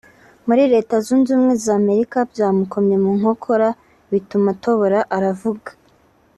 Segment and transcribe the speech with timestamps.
[0.47, 3.67] muri Leta Zunze Ubumwe za Amerika byamukomye mu nkokora
[4.11, 5.69] bituma atobora aravuga